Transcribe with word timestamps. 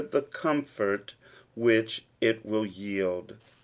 the 0.09 0.23
comfort 0.23 1.13
which 1.53 2.05
it 2.21 2.43
will 2.43 2.65
yield. 2.65 3.35